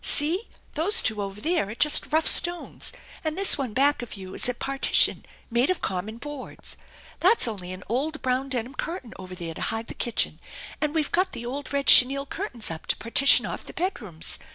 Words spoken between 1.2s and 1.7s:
over there